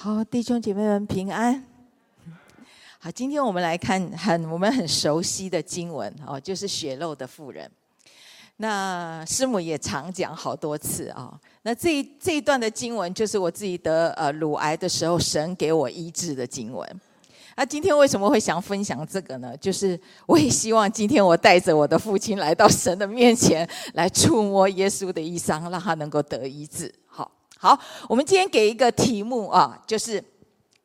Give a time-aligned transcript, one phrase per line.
[0.00, 1.60] 好，弟兄姐妹们平安。
[3.00, 7.68] 好，今天我们来看很我们很熟悉的经文哦，就是血肉的妇人。
[8.58, 11.36] 那师母也常讲好多次啊。
[11.62, 17.00] 那这一这一段的经文，就是我自己得呃乳癌的时候，神给我医治的经文。
[17.56, 19.56] 那今天为什么会想分享这个呢？
[19.56, 26.94] 就是我也希望今天我带着我的父亲来到神的面前，来触摸耶稣的衣裳，让他能够得医治。
[27.04, 27.28] 好，
[27.60, 27.76] 好
[28.08, 30.22] 我们今天给一个题目啊，就是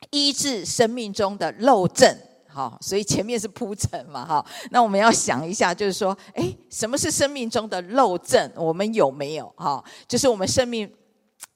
[0.10, 2.18] 医治生命中的漏症。
[2.50, 4.46] 好，所以前面是铺陈嘛，哈。
[4.72, 8.52] 那我们要想一下，就是说，诶，什么是生命中的漏症？
[8.56, 9.52] 我们有没有？
[9.56, 10.92] 哈，就是我们生命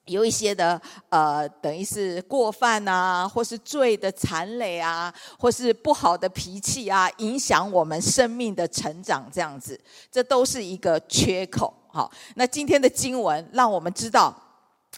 [0.05, 9.79] 有一些的呃，等于是过犯啊，或是罪的残累啊，或是不好的脾气啊，影响我们生命的成长，这样子，
[10.11, 11.71] 这都是一个缺口。
[11.89, 14.35] 好，那今天的经文让我们知道。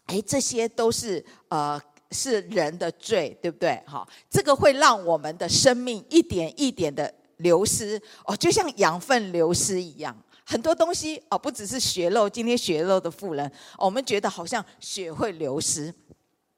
[0.09, 1.79] 哎，这些都是呃
[2.11, 3.79] 是人的罪，对不对？
[3.85, 10.17] 好，这个会让我们的生命一点一点的流失哦，就像养分流失一样。
[10.43, 15.93] 很多东西哦，不只是血肉，今天血肉的富人，我们觉得好像血会流失。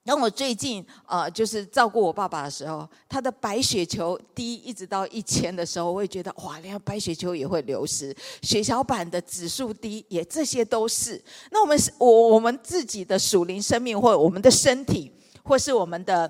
[0.03, 11.23] 当我最近呃，就是照顾我爸爸的时候，他的白血球低一直到一千的时候，我也觉得哇，连白血球也会流失，血小板的指数低，也这些都是。
[11.51, 15.11] 那我们是我我们自己的属灵生命，或我们的身体，
[15.43, 16.29] 或是我们的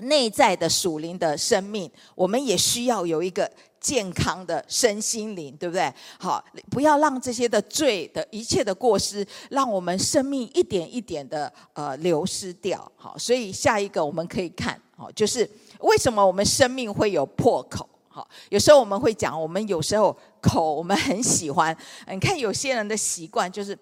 [0.00, 3.50] 内在的属灵的生命，我们也需要有一个。
[3.80, 5.90] 健康的身心灵，对不对？
[6.18, 12.92] 好，不要让这些的罪的一切的过失，让我们生命一点一点的呃流失掉。
[12.94, 17.88] 好，所以下一个我们可以看，好，就是为什么我们生命会有破口？
[18.10, 21.74] 好，有时候我们会讲，我们有时候口我们很喜欢，
[22.12, 23.74] 你看有些人的习惯就是。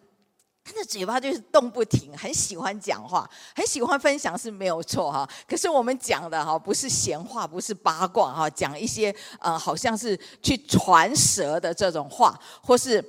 [0.68, 5.26] 他的嘴巴就是动不停，很喜欢讲话，很喜欢分享是没有错哈。
[5.48, 13.02] 可是我们讲的哈不是闲话，不是八卦哈，讲一些呃好像是去传舌的这种话，或是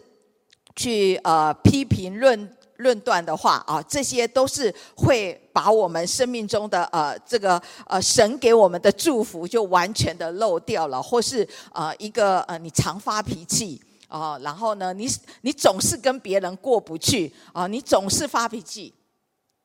[0.73, 13.81] 去呃批评论论断的话啊，这些都是会把我们生命中的呃这个呃神给我们的祝福就完全的漏掉了，或是呃一个呃你常发脾气。
[14.09, 15.07] 哦，然后呢，你
[15.41, 18.93] 你总是跟别人过不去啊，你总是发脾气，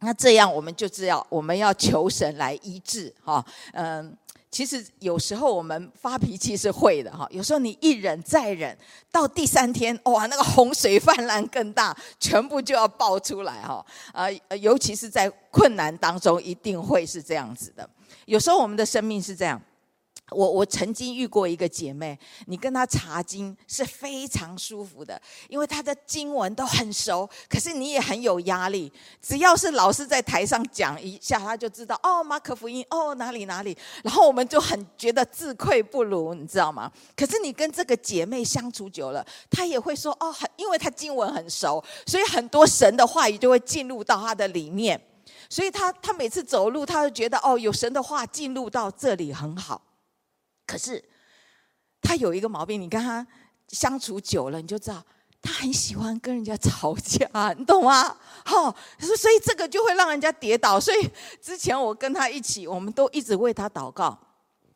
[0.00, 3.44] 那这样我们就知道我们要求神来医治哈。
[3.72, 4.16] 嗯，
[4.50, 8.76] 其实有时候我们发脾气是会的哈，有时候你一忍再忍，
[9.10, 13.84] 到第三天哇，那个洪水泛滥更大，全部就要爆出来哈。
[14.12, 14.26] 啊，
[14.60, 17.88] 尤其是在困难当中，一定会是这样子的。
[18.26, 19.60] 有时候我们的生命是这样。
[20.30, 28.90] 我我曾经遇过一个姐妹，你跟她查经是非常舒服的，因为她的经文都很熟，可是你也很有压力。
[29.20, 36.90] 只要是老师在台上讲一下，她就知道哦，马可福音哦哪里哪里，然后我们就很觉得自愧不如，你知道吗？
[37.14, 44.98] 可是你跟这个姐妹相处久了，她也会说哦，很，因为她经文很熟，所以很多神的话语就会进入到她的里面，
[45.50, 49.80] 所以她她每次走路，她就觉得哦，有神的话进入到这里很好。
[50.66, 51.02] 可是
[52.00, 53.26] 他有一个毛病，你跟他
[53.68, 55.04] 相处久了，你就知道
[55.40, 58.16] 他很喜欢跟人家吵架，你懂吗？
[58.44, 60.80] 好，所以这个就会让人家跌倒。
[60.80, 61.10] 所以
[61.40, 64.18] 之前我跟他一起，我们都一直为他祷告，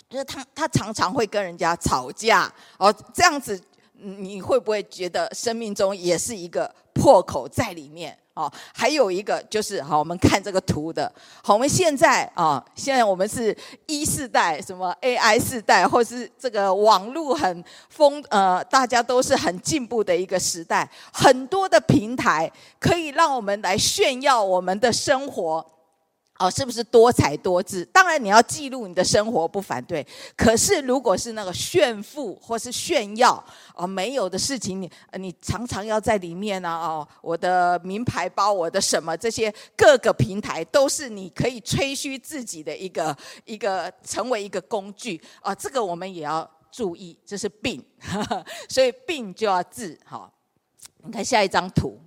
[0.09, 3.61] 就是他他常常会跟人家吵架哦，这样子
[3.93, 8.19] 你会不会觉得生命中也是一个破口在里面？
[8.39, 11.13] 哦，还有一个就是，好，我们看这个图的，
[11.43, 13.57] 好，我们现在啊，现在我们是
[13.87, 22.49] 一四代，什么 AI 四代，或是这个网络很丰，呃，大家都是很进步的一个时代，很多的平台
[22.79, 25.67] 可以让我们来炫耀我们的生活。
[26.39, 27.85] 哦，是不是多才多姿？
[27.87, 30.07] 当然你要记录你的生活，不反对。
[30.37, 33.45] 可是如果是那个炫富或是炫耀，
[33.75, 45.55] 哦，没有的事情，你你常常要在里面呢、哦，我的名牌包，我的什么这些各个平台都是你可以吹嘘自己的一个一个成为一个工具啊、哦。
[45.57, 49.99] 这个我们也要注意，这是病，呵呵，所以病就要治。
[50.05, 50.31] 好、哦，
[51.03, 51.99] 你看下一张图。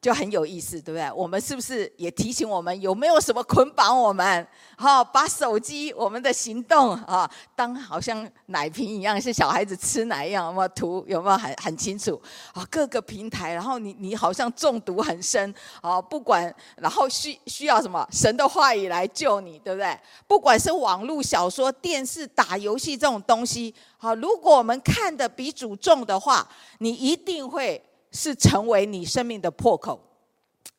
[0.00, 1.12] 就很有意思，对不对？
[1.12, 4.48] 我们是不是也提醒我们有没有什么捆绑我们？
[4.78, 11.04] 好，把手机、我们的行动啊，当好像奶瓶一样，是小孩子吃奶一样，有没有图？
[11.06, 12.18] 有没有很很清楚？
[12.54, 19.94] 啊，各个平台，然后你你好像中毒很深啊，不管，然后需需要什么神的话语来救你，对不对？
[20.26, 26.48] 不管是网络小说、电视、打游戏这种东西，好，如果我们看的比主重的话，
[26.78, 27.84] 你一定会。
[28.12, 30.00] 是成为你生命的破口，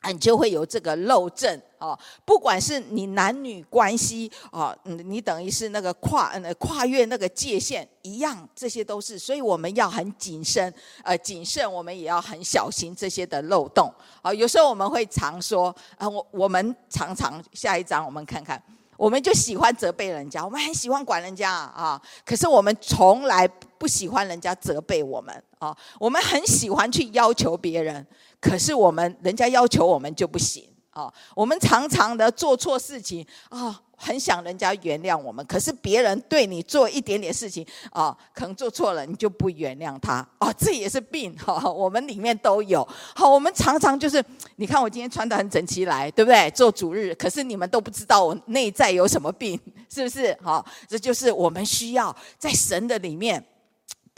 [0.06, 10.72] 你就会有这个漏症哦，不管是你男女关系哦，你等于是那个跨呃跨越那个界限一样，这些都是，所以我们要很谨慎，
[11.04, 13.92] 呃谨慎，我们也要很小心这些的漏洞
[14.22, 14.32] 啊。
[14.34, 18.60] 有时候我们会常说啊，我我们常常下一章我们看看，
[18.96, 23.48] 我们就喜欢责备人家，我们很喜欢管人家啊，可是我们从来
[23.82, 28.06] 不喜欢人家责备我们啊，我们很喜欢去要求别人。
[28.40, 31.12] 可是我们人家要求我们就不行啊！
[31.34, 35.44] 我们常常的做错事情啊，很想人家原谅我们。
[35.46, 41.68] 可是别人对你做一点点事情啊，可能做错了，你就不原谅他啊，这也是病哈。
[41.68, 42.86] 我们里面都有。
[43.16, 44.24] 好，我们常常就是，
[44.56, 46.48] 你看我今天穿得很整齐来，对不对？
[46.52, 49.58] 做主日，可是你们都不知道我内在有什么病，
[49.88, 50.38] 是不是？
[50.40, 53.44] 好，这就是我们需要在神的里面。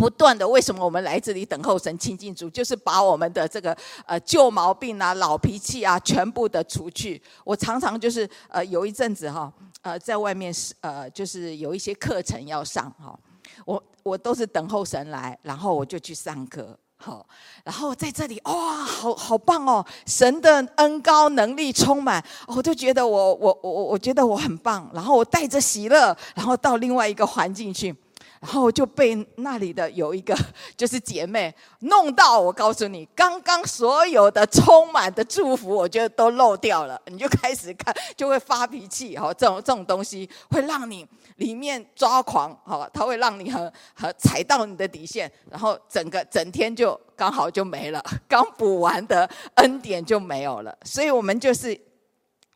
[0.05, 2.51] 不断的，为什么我们来这里等候神亲近主？
[2.51, 3.75] 就是把我们的这个
[4.05, 7.23] 呃旧毛病啊、老脾气啊，全部的除去。
[7.43, 13.19] 我常常就是呃有一阵子哈，呃在外面是呃就是有一些课程要上哈，
[13.65, 17.25] 我我都是等候神来，然后我就去上课，好，
[17.65, 27.97] 然后在这里哇，好好棒哦，神的恩高能力充满，我就觉得我我我我觉得我很棒，然后我带着喜乐，然后到另外一个环境去。
[28.45, 30.37] 然后就被那里的有一个
[30.77, 37.01] 就是姐妹弄到，我告诉你，刚刚所有的充满的祝福，我觉得都漏掉了。
[37.07, 50.77] 你就开始看，就会发脾气，哈，这种这种东西会让你里面抓狂，哈，它会让你很 很踩到你的底线，然后整个整天就刚好就没了， 刚补完的恩典就没有了。
[50.85, 51.81] 所以我们就是。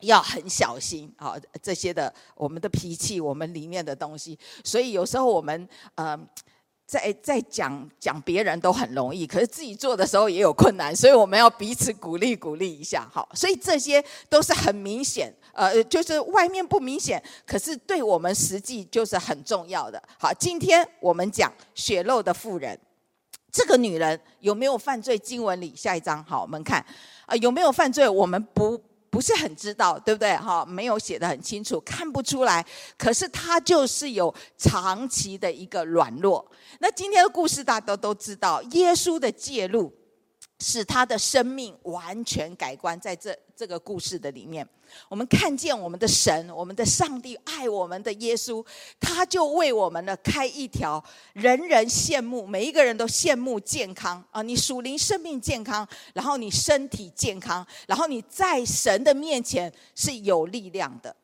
[0.01, 4.39] 要很小心啊，这些的我们的脾气，我们里面的东西。
[4.63, 6.17] 所以有时候我们呃，
[6.87, 13.09] 在在讲讲别人都很容易，可是自己做的时候也有困难，所以我们要彼此鼓励鼓励一下。
[13.13, 20.01] 好，所以这些都是很明显，呃，就是外面不明显，可是对我们实际就是很重要的。
[20.19, 22.79] 好，今天我们讲血肉的妇人，
[23.51, 25.19] 这个女人有没有犯罪？
[25.19, 26.85] 经文里下一章，好，我们看
[27.27, 28.09] 啊，有没有犯罪？
[28.09, 28.81] 我们不。
[29.11, 30.37] 不是很知道，对不对？
[30.37, 32.65] 哈，没有写的很清楚，看不出来。
[32.97, 36.47] 可是他就是有长期的一个软弱。
[36.81, 39.93] 那今天的故事大家都知道，耶稣的介入。
[40.61, 44.69] 使他的生命完全改观，在这这个故事的里面，
[45.09, 48.65] 我们看见我们的神，我们的上帝爱我们的耶稣，
[48.99, 51.03] 他就为我们呢开一条
[51.33, 54.43] 人人羡慕，每一个人都羡慕健康啊！
[54.43, 61.15] 你属灵生命健康，然后你身体健康，然后你在神的面前是有力量的。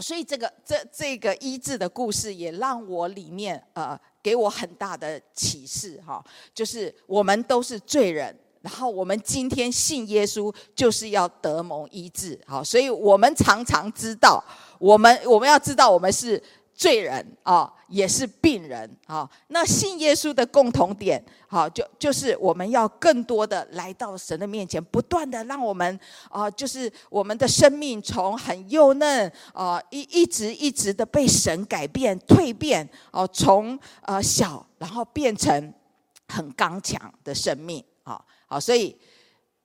[0.00, 6.24] 所以这个这这个医治的故事也让我里面呃给我很大的启示哈，
[6.54, 8.34] 就是我们都是罪人。
[8.64, 14.42] 然后我们今天信耶稣，就是要得蒙医治，好，所以我们常常知道，
[14.78, 19.28] 我们我们要知道，我们是罪人啊，也是病人啊。
[19.48, 26.00] 那信耶稣的共同点，好，就就是我们要更多的来到神的面前，不断的让我们
[26.30, 35.70] 啊，就是我们的生命从很幼嫩啊，一一直一直的被神改变蜕变，哦，从呃小然后变成
[36.28, 38.18] 很刚强的生命，啊。
[38.46, 38.96] 好，所以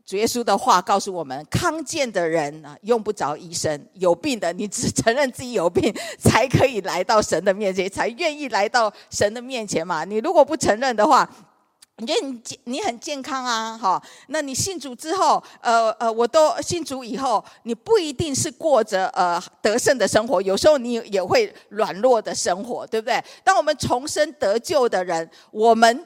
[0.05, 10.03] 主耶稣的话告诉我们：康健的人啊，用不着医生；有病的，你只承认自己有病，才可以来到神的面前，才愿意来到神的面前嘛。
[10.03, 11.29] 你如果不承认的话，
[11.97, 13.77] 你觉得你你很健康啊？
[13.77, 23.23] 好，那你信主之后，呃呃，我都信主以后，你不一定是过着呃得胜的生活，有时候你也会软弱的生活，对不对？
[23.43, 26.03] 当我们重生得救的人，我们。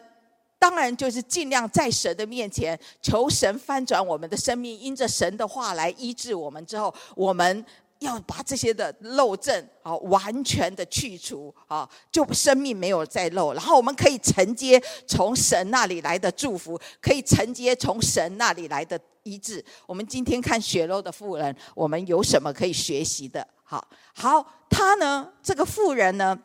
[0.64, 7.66] 当然，就是尽量在神的面前求神翻转我们的生命，因着神的话来医治我们之后，我们
[8.00, 19.62] 要把这些的漏症啊完全的去除啊，就生命没有再漏，然后我们可以承接从神那里来的祝福，可以承接从神那里来的医治。
[19.86, 23.46] 我们今天看血漏的妇人，我们有什么可以学习的？
[23.66, 26.40] 好，好，他呢，这个妇人呢？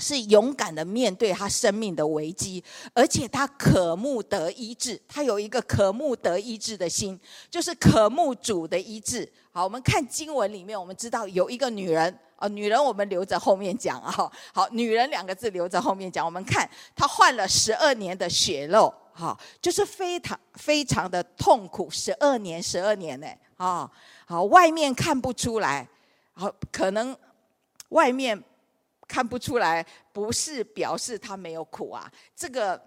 [0.00, 2.64] 是勇敢的面对他生命的危机，
[2.94, 9.30] 而且他渴慕得医治，他有一个渴慕得医治的心，就是渴慕主的医治。
[9.52, 14.10] 好，我们看经文里面，我们知道有一个女人啊，女人我们留着后面讲啊。
[14.54, 16.24] 好，女人两个字留着后面讲。
[16.24, 23.26] 我们看她患了十二年的血肉，哈，就是非常非常的痛苦，十二年，十二年呢，
[23.56, 23.90] 啊，
[24.24, 25.86] 好，外面看不出来，
[26.32, 27.14] 好，可能
[27.90, 28.42] 外面。
[29.10, 32.08] 看不出来，不是表示他没有苦啊。
[32.36, 32.80] 这个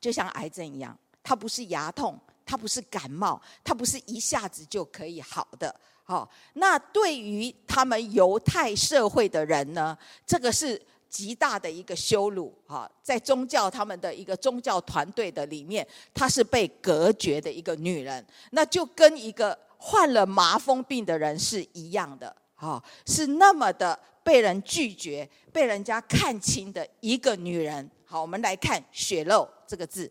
[0.00, 5.72] 就像癌症一样，它不是牙痛，它不是感冒，它不是一下子就可以好的。
[6.02, 9.96] 好，那对于他们犹太社会的人呢，
[10.26, 12.52] 这个是极大的一个羞辱。
[12.66, 22.34] 哈，在宗教他们的一个宗教团队的里面，她是被隔绝的一个女人，那就跟一个患了麻风病的人是一样的。
[22.56, 27.88] 哈，是那么的被人拒绝、被人家看清的一个女人。
[28.04, 30.10] 好，我们来看“血漏”这个字。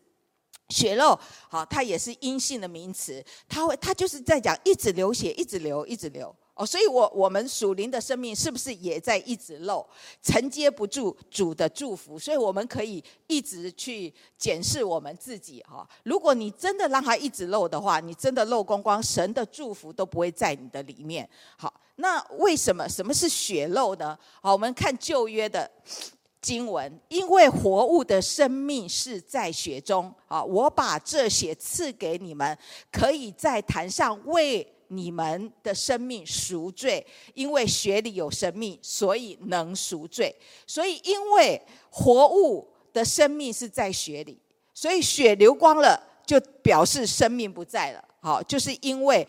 [0.70, 6.66] 血漏，好，它也是阴性的名词，它会，它就是在讲一直流血，一直流，一直流哦。
[6.66, 9.86] 所以，我我们属灵的生命是不是也在一直漏，
[10.24, 12.18] 承接不住主的祝福？
[12.18, 15.88] 所以，我们可以一直去检视我们自己哈。
[16.04, 21.30] 如果你真的让它一直漏的话，你真的漏光光，神的祝福都不会在你的里面。
[21.58, 24.18] 好，那为什么什么是血漏呢？
[24.42, 25.70] 好，我们看旧约的。
[26.44, 30.44] 经文，因为活物的生命是在血中啊！
[30.44, 32.58] 我把这血赐给你们，
[32.92, 37.08] 可以在坛上为你们的生命赎罪。
[37.34, 40.36] 因为血里有生命，所以能赎罪。
[40.68, 44.38] 所以，因为活物的生命是在血里，
[44.74, 48.04] 所以血流光了，就表示生命不在了。
[48.20, 49.26] 好，就是因为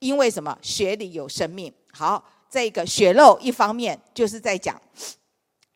[0.00, 0.58] 因为什么？
[0.60, 1.72] 血里有生命。
[1.92, 4.80] 好，这个血肉一方面就是在讲。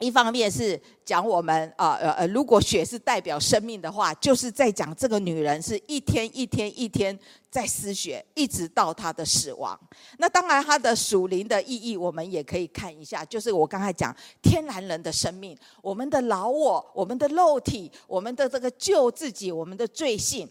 [0.01, 7.17] 一方面是讲我们啊呃呃，如果血是代表生命的话，就是在讲这个女人是一天一天一天
[7.49, 9.79] 在失血，一直到她的死亡。
[10.19, 20.51] 那当然，她的属灵的意义我们也可以看一下，就是我刚才讲天然人的生命，我们的老我，我们的肉体，我们的这个旧自己，我们的罪性。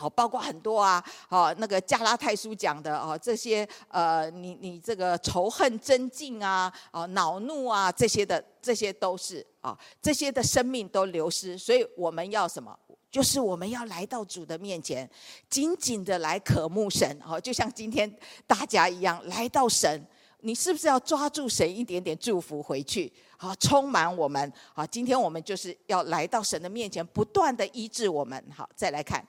[0.00, 12.74] 好，包括很多啊，好，那个加拉太书讲的哦，这些呃，你你这个仇恨、争竞啊，哦，恼怒啊，这些的，这些都是啊，这些的生命都流失，所以我们要什么？
[13.10, 15.06] 就是我们要来到主的面前，
[15.50, 18.10] 紧紧的来渴慕神，好，就像今天
[18.46, 20.06] 大家一样来到神，
[20.40, 23.12] 你是不是要抓住神一点点祝福回去？
[23.36, 28.42] 好，充满我们，好，今天我们就是要来到神的面前，不断的医治我们。
[28.56, 29.26] 好，再来看。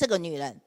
[0.00, 0.58] 这个女人，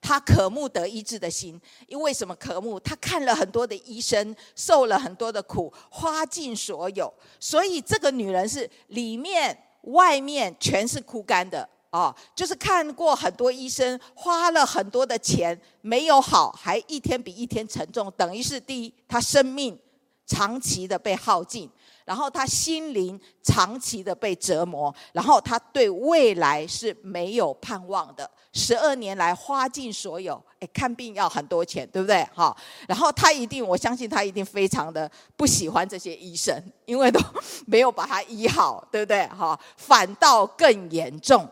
[0.00, 2.80] 她渴慕得医治的心，因为什么渴慕？
[2.80, 19.78] 她看了很多的医生，受了很多的苦，花尽所有，所以这个女人是里面外面全是枯干的哦，就是看过很多医生，花了很多的钱，没有好，还一天比一天沉重，等于是第一，她生命
[20.26, 21.70] 长期的被耗尽。
[22.10, 28.28] 然后他心灵长期的被折磨，然后他对未来是没有盼望的。
[28.52, 32.24] 十二年来花尽所有，哎，看病要很多钱，对不对？
[32.34, 32.52] 哈，
[32.88, 37.20] 然后他一定，我相信他一定非常的不喜欢这些医生，因为都
[37.68, 39.24] 没有把他医好，对不对？
[39.28, 41.48] 哈，反倒更严重。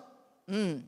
[0.48, 0.82] 嗯，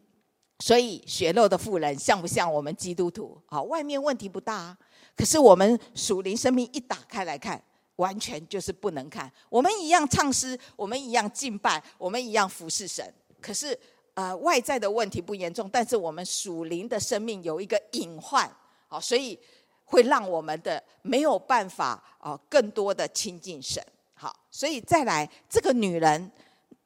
[0.58, 3.40] 所以血肉的富人像不像我们基督徒？
[3.46, 4.76] 好，外面问题不大，
[5.16, 7.62] 可是我们属灵生命一打开来看。
[8.00, 9.30] 完全就是不能看。
[9.50, 13.04] 我们一样唱诗，我们一样敬拜，我们一样服侍神。
[13.42, 13.78] 可是，
[14.14, 18.50] 呃，外在的问题不严重，但是我们属灵的生命有一个隐患，
[18.88, 19.38] 好，所以
[19.84, 23.84] 会让我们的没有办法啊，更多的亲近神。
[24.14, 26.30] 好，所以再来，这个女人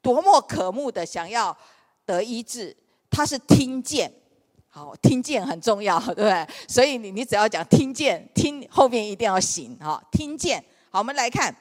[0.01, 1.57] 多么渴慕的想要
[2.05, 2.75] 得医治，
[3.09, 4.11] 她是听见，
[4.67, 6.47] 好，听见很重要，对不对？
[6.67, 10.63] 所以你你只要讲听见，听后面一定要行，好，听见。
[10.95, 11.53] 好，我们来看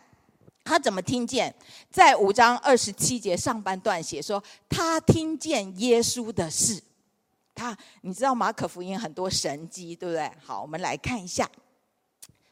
[0.63, 1.53] 他怎么听见，
[1.91, 6.81] 在五章二十七节上半段写说，他听见耶稣的事。
[7.53, 10.31] 他，你知道马可福音很多神迹，对不对？
[10.41, 11.51] 好，我们来看一下，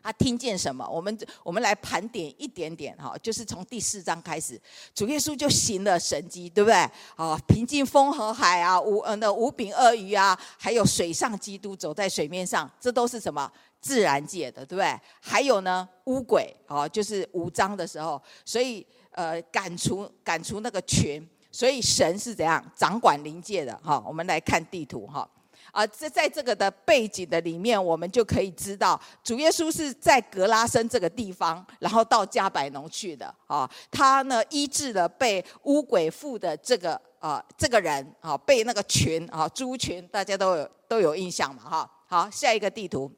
[0.03, 0.87] 他听见什么？
[0.89, 4.61] 我们我们来盘点一点点哈，就是从第四章开始，
[4.95, 6.75] 主耶稣就行了神迹，对不对？
[7.17, 13.51] 啊，平静风和海啊，五呃那五饼鳄鱼啊，还有水上基督走在水面上，这都是什么？
[13.81, 14.97] 自然界的，对不对？
[15.21, 23.77] 还有呢，污鬼哦，就是五章的时候，所以呃，赶除赶除那个群，所以神是怎样掌管灵界的？
[23.83, 25.29] 哈，我们来看地图哈
[25.73, 33.69] 啊，在在这个的背景的里面，我们就可以知道，主耶稣是在格拉森这个地方，然后到迦百农去的啊。
[33.91, 41.91] 他呢医治了被污鬼附的这个啊这个人啊，被那个群啊猪群，大家都有都有印象嘛哈。
[42.07, 43.11] 好，下一个地图。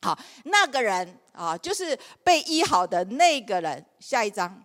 [0.00, 3.84] 好，那个人啊，就是被医好的那个人。
[4.00, 4.60] 下一张，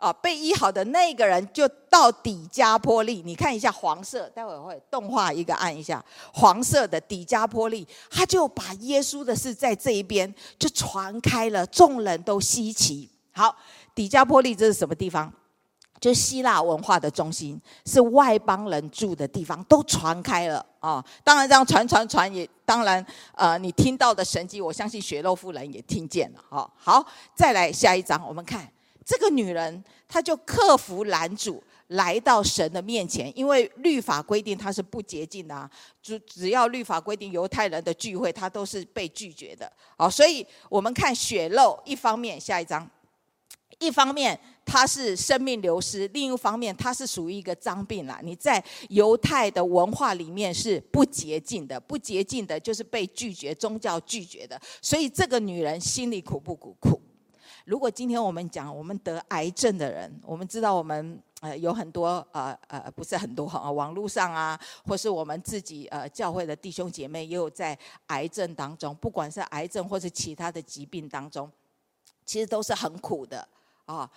[0.00, 3.22] 啊，被医好的那个人就到底加波利。
[3.24, 13.08] 你看一下黄色，待会会动画一个按一下黄色的底加波利，他就把耶稣的事在这一边就传开了，众人都稀奇。
[13.32, 13.54] 好，
[13.94, 15.32] 底加波利这是什么地方？
[16.00, 23.04] 就希腊文化的中心，是外邦人住的地方，都传开了啊、当然这样传传传也，当然
[23.34, 26.42] 呃，你听到的神迹，我相信血肉妇人也听见了。
[26.48, 28.66] 好、哦，好，再来下一章，我们看
[29.10, 35.68] 这个女人，她就克服拦阻，来到神的面前，因为律法规定她是不洁净的啊，
[36.00, 39.72] 只只要律法规定犹太人的聚会，她都是被拒绝的。
[39.96, 42.88] 好，所以我们看血肉，一方面下一章，
[43.80, 44.38] 一方面。
[44.62, 48.20] 他是生命流失，另一方面，他是属于一个脏病啦。
[48.22, 54.60] 你在犹太的文化里面是不洁净的，不洁净的就是被拒绝，宗教拒绝的。
[54.80, 56.76] 所以这个女人心里苦不苦？
[56.78, 57.02] 苦。
[57.64, 71.50] 如果今天我们讲我们得癌症的人，我们知道我们呃有很多呃呃不是很多哈，网络上啊，或是我们自己呃教会的弟兄姐妹也有在癌症当中，不管是癌症或是其他的疾病当中，
[72.24, 73.46] 其实都是很苦的
[73.86, 74.10] 啊。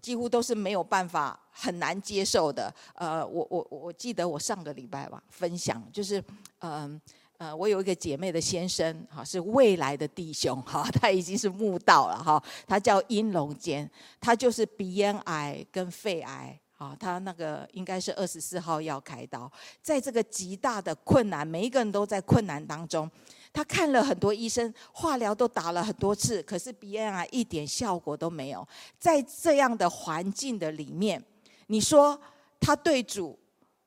[0.00, 2.72] 几乎都是没有办法，很难接受的。
[2.94, 6.22] 呃，我我我记得我上个礼拜吧分享，就是
[6.60, 7.00] 嗯，
[7.42, 19.50] 呃，我有一个姐妹的先生哈，是未来的弟兄哈， 他已经是慕道了哈，他叫殷龙坚，他就是鼻咽癌跟肺癌啊，他那个应该是二十四号要开刀，
[19.82, 23.10] 在这个极大的困难，每一个人都在困难当中。
[23.52, 28.64] 他看了很多医生，化疗都打了很多次，可是鼻咽癌一点效果都没有。
[29.00, 31.20] 在这样的环境的里面，
[31.66, 32.16] 你说
[32.60, 33.36] 他对主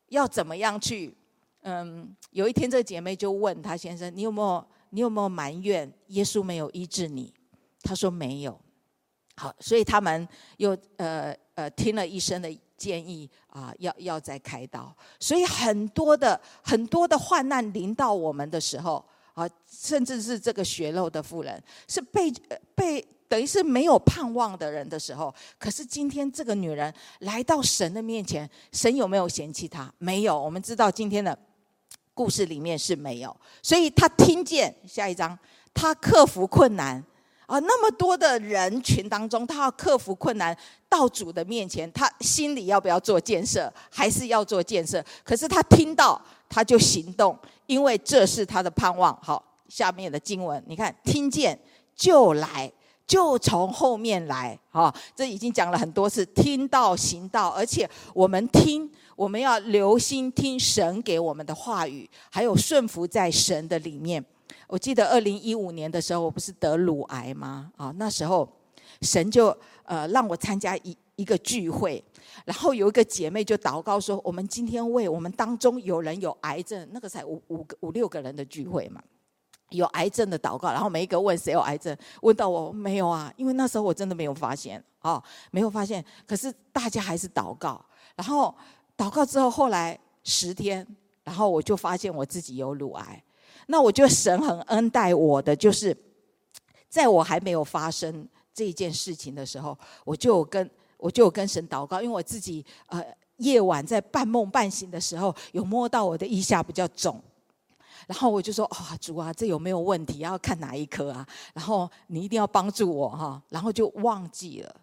[0.09, 1.15] 要怎么样去？
[1.65, 7.33] 嗯，有一天这个姐妹就问他先生：“你有没有你有没有埋怨耶稣没有医治你？”
[7.83, 8.59] 他说没有。
[9.35, 14.95] 好，所以他们又呃呃听了医生的建议啊，要要再开刀。
[15.19, 19.03] 所以很多的很多的患难临到我们的时候。
[19.35, 22.31] 啊，甚至是这个血肉的妇人，是被
[22.73, 29.93] 被等于是没有盼望的人的时候，可是今天这个女人来到神的面前，神有没有嫌弃她？
[29.97, 30.41] 没有。
[30.41, 31.37] 我们知道今天的
[32.15, 35.37] 故事里面是没有，所以他听见下一章，
[35.71, 37.03] 他克服困难
[37.45, 40.57] 啊，那么多的人群当中，他要克服困难
[40.89, 43.71] 到主的面前，他心里要不要做建设？
[43.91, 45.03] 还是要做建设？
[45.23, 47.37] 可是他听到，他就行动。
[47.67, 49.17] 因为这是他的盼望。
[49.21, 51.59] 好，下面的经文，你看，听见
[51.95, 52.71] 就来，
[53.07, 54.57] 就从后面来。
[54.71, 64.23] 啊，这已经讲了很多次，听到行道，而且我们听，我们要留心听神给我们的话语，还有顺服在神的里面。
[64.67, 67.71] 我记得二零一五年的时候，我不是得乳癌吗？
[67.77, 68.47] 啊，那时候
[69.01, 72.03] 神就呃让我参加一一个聚会。
[72.43, 79.01] 然后有一个姐妹就祷告说：“我们今天为我们当中有人有癌症，那个才五五个五六个人的聚会嘛，
[79.69, 80.69] 有癌症的祷告。
[80.71, 86.03] 然后每一个问谁有癌症，问到我没有啊，因为那时候我真的没有发现哦，没有发现。
[86.25, 87.83] 可是大家还是祷告。
[88.15, 88.53] 然后
[88.97, 90.85] 祷告之后，后来十天，
[91.23, 93.23] 然后我就发现我自己有乳癌。
[93.67, 95.95] 那我觉得神很恩待我的，就是
[96.89, 100.69] 在我还没有发生这件事情的时候，我就跟。
[100.97, 103.05] 我就跟神祷告，因为我自己呃
[103.37, 107.21] 夜晚在半梦半醒的时候，有摸到我的腋下比较肿，
[108.07, 110.19] 然后我就说：“啊、主啊，这有没有问题？
[110.19, 111.25] 要看哪一科啊？
[111.53, 114.75] 然后你一定要帮助我哈。”然后就忘记了。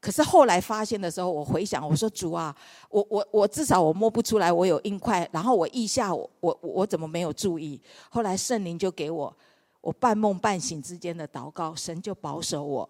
[0.00, 2.54] 可是后来发现的时候，我回想，我说：“主啊，
[2.90, 9.34] 我我我至少我摸不出来我有硬块，然后我腋下我我我怎么没有注意？”后来圣灵就给我，
[9.80, 12.88] 我半梦半醒之间的祷告，神就保守我。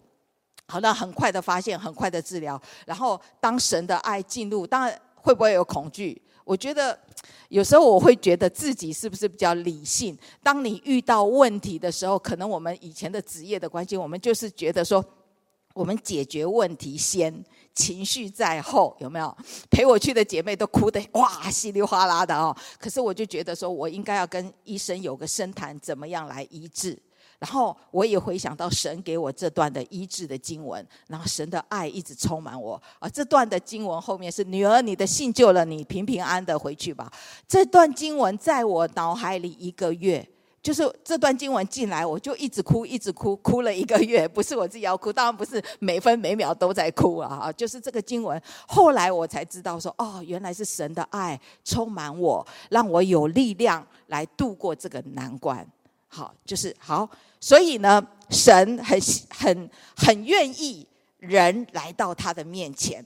[0.69, 2.61] 好，那很快的发现，很快的治疗。
[2.85, 6.21] 然后，当神的爱进入，当然会不会有恐惧？
[6.45, 6.99] 我觉得
[7.49, 10.19] 有时候我会觉得自己是不是比较理性？
[10.43, 15.05] 当你遇到问题的时候，可能我们以前的职业的关系，我们就是觉得说，
[15.75, 19.37] 我们解决问题先，情绪在后，有没有？
[19.71, 22.57] 陪我去的姐妹都哭得哇稀里哗啦的哦。
[22.79, 26.99] 可是我就觉得说，我应该要跟医生有个深谈，怎么样来医治？
[27.39, 33.09] 然后我也回想到神给我这段的医治的经文，然后神的爱一直充满我啊。
[33.09, 37.13] 这段的经文后面是女儿，你的信救了你，平平安的回去吧。
[37.47, 40.27] 这段经文在我脑海里一个月，
[40.63, 44.27] 就是这段经文进来，我就一直哭，一直哭，哭了一个月。
[44.27, 47.37] 不是我自己要哭，当然不是每分每秒都在哭啊。
[47.37, 55.67] 啊，就是这个经文，后来我才知道说，哦，原来是神的爱充满我，让我有力量来度过这个难关。
[56.17, 57.07] 好，就是好。
[57.39, 58.99] 所以呢，神很
[59.29, 60.87] 很很愿意
[61.19, 63.05] 人来到他的面前。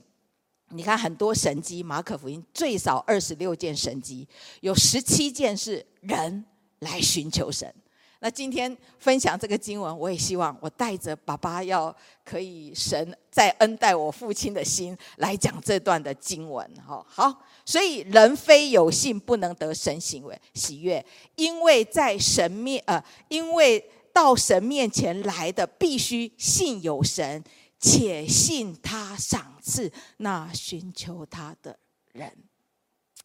[0.69, 4.25] 你看很多神迹，马可福音最少二十六件神迹，
[4.61, 6.45] 有十七件是人
[6.79, 7.73] 来寻求神。
[8.23, 16.71] 那今天分享这个经文，我也希望我带着爸爸要可以神再恩待我父亲的心来讲这段的经文。
[16.85, 21.03] 哈，好，所以人非有信不能得神行为喜悦，
[21.35, 27.43] 因为在神面呃，因为到神面前来的必须信有神，
[27.79, 31.75] 且信他赏赐那寻求他的
[32.11, 32.31] 人。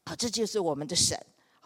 [0.07, 1.21] 好，这就是我们的神。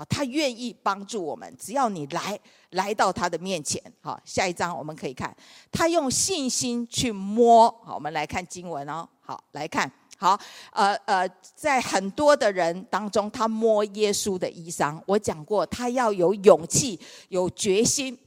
[0.09, 2.39] 他愿意帮助我们，只要你来
[2.71, 3.83] 来到他的面前。
[4.01, 5.37] 好，下一章我们可以看，
[5.71, 7.69] 他用信心去摸。
[7.85, 9.09] 好，我们来看经文哦。
[9.21, 10.39] 好，来看，好，
[10.73, 15.01] 呃呃，在很多的人当中，他摸耶稣的衣裳。
[15.07, 18.19] 我讲过，他要有勇气、有决心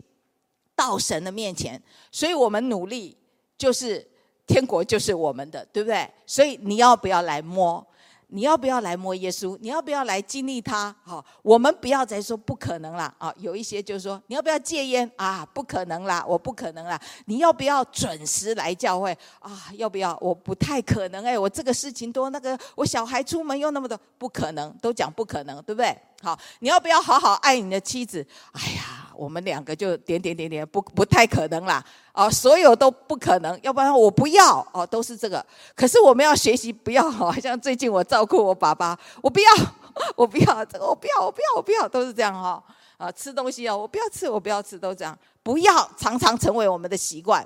[0.76, 1.82] 到神的面前。
[2.12, 3.18] 所以我们努力，
[3.58, 4.06] 就是
[4.48, 6.10] 天国就是我们的，对不对？
[6.26, 7.86] 所以你要不要来摸？
[8.34, 9.56] 你要不要来摸耶稣？
[9.62, 10.94] 你要不要来经历他？
[11.04, 13.32] 好，我们不要再说不可能了啊！
[13.38, 15.48] 有一些就是说，你要不要戒烟啊？
[15.54, 17.00] 不可能啦，我不可能啦。
[17.26, 19.70] 你要不要准时来教会啊？
[19.78, 20.18] 要不要？
[20.20, 25.96] 我不太可能哎，我这个事情多，那个我小孩出门又那么多，不可能，都讲不可能，对不对？
[26.24, 28.26] 好，你要不要好好爱你的妻子？
[28.54, 31.84] 哎呀，我们两个就点点点点，不不太可能啦。
[32.14, 35.46] 哦，所有都不可能，要不然我不要哦，都是这个。
[35.76, 39.50] 可是我们要学习不要，好像最近我照顾我爸爸，我不要，
[40.16, 42.64] 我不要这个，我不要，我不要，我不要，都是这样哈。
[42.98, 45.18] 啊，吃东西哦，我不要吃，我不要吃，都这样。
[45.42, 47.46] 不要常常成为我们的习惯。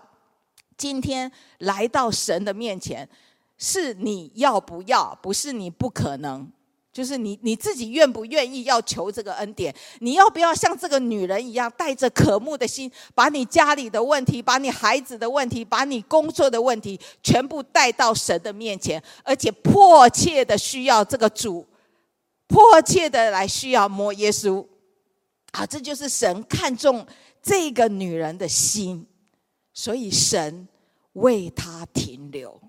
[0.77, 3.09] 今天来到神的面前，
[3.57, 6.47] 是你要不要，不是你不可能。
[6.97, 9.71] 就是你你自己愿不愿意要求这个恩典？
[9.99, 21.63] 你要不要像这个女人一样，带着渴慕的心，把你家里的问题、把你孩子的问题、把你工作的问题，全部带到神的面前，而且迫切的需要这个主，
[22.47, 24.65] 迫切的来需要摸耶稣。
[25.51, 27.05] 啊，这就是神看重
[27.43, 29.05] 这个女人的心，
[29.71, 30.67] 所以神
[31.13, 32.59] 为她停留。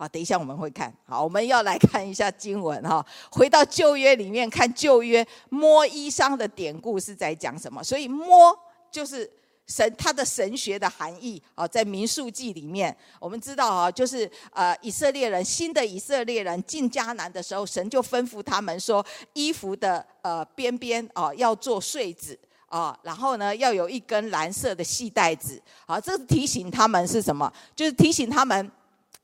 [0.00, 0.90] 好，等一下我们会看。
[1.04, 3.04] 好，我们要来看一下经文哈。
[3.30, 7.84] 回到旧约里面看旧约摸衣裳的典故是在讲什么？
[7.84, 8.58] 所以摸
[8.90, 9.30] 就是
[9.66, 25.60] 神他的神学的含义啊，在民数记里面我们知道啊，就是呃以色列人新的以色列人进迦南的时候，神就吩咐他们说，衣服的呃边边啊要做穗子啊，然后呢要有一根蓝色的细带子。
[25.86, 27.52] 好，这是提醒他们是什么？
[27.76, 28.72] 就是提醒他们。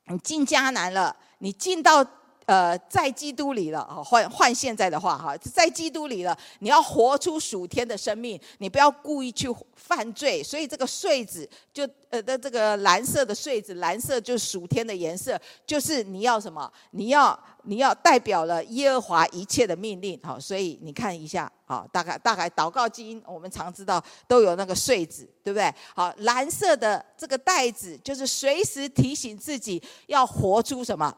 [0.08, 2.04] 你进迦南了，你进到
[2.46, 10.42] 呃在基督里了，换换现在的话哈，在基督里了，你要活出属天的生命，你不要故意去犯罪。
[10.42, 16.72] 所以这个穗子就呃的这个蓝色的穗子，蓝色就是属天的颜色，就是你要什么？
[16.92, 20.18] 你要你要代表了耶和华一切的命令。
[20.22, 25.28] 好，所以你看一下啊，大概大概祷告经我们常知道都有那个穗子。
[25.46, 25.72] 对不对？
[25.94, 31.16] 好，蓝色的这个带子，就是随时提醒自己要活出什么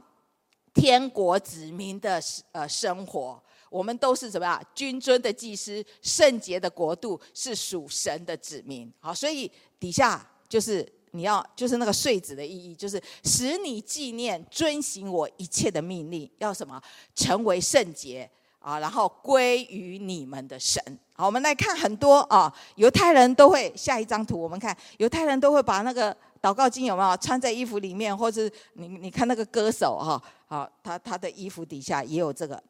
[0.75, 2.21] 天国子民的
[2.53, 3.43] 呃生活。
[3.71, 4.63] 我们都是什么呀？
[4.75, 8.91] 君尊的祭司，圣洁的国度，是属神的子民。
[8.99, 16.81] 好，所以底下就是你要，就是那个穗子的意义，就是使你纪念遵行我一切的命令，要什么？
[17.15, 18.31] 成为圣洁。
[18.61, 20.83] 啊，然后归于你们的神。
[21.15, 32.63] 好，我们来看很多啊，犹太人都会下一张图，我们看犹太人都会把那个祷告经有没有穿在衣服里面，或是你你看那个歌手哈，好，他他的衣服底下也有这个。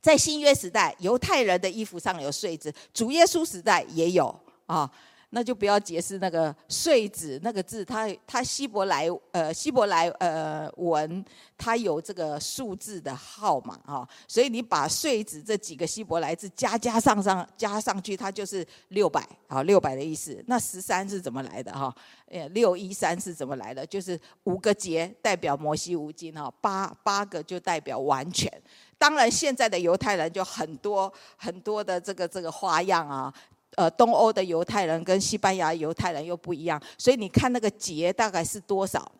[0.00, 4.34] 在新约时代，犹太人的衣服上有穗子，主耶稣时代也有
[4.66, 4.90] 啊。
[5.36, 11.22] 那就不要解释那个“穗子”那个字，它它希伯来呃希伯来呃文，
[11.58, 20.42] 它有这个数字的号码啊，所以你把“穗子”这几个希伯来字加加上上加上去，它就是六百啊，六百的意思。
[20.46, 21.94] 那十三是怎么来的哈？
[22.30, 23.84] 呃，六一三是怎么来的？
[23.84, 28.50] 就是五个节代表摩西五经哈，八八个就代表完全。
[28.96, 33.30] 当然，现在的犹太人就很多很多的这个这个花样啊。
[33.74, 39.12] 呃，东欧的犹太人跟西班牙犹太人又不一样，所以你看那个节大概是多少，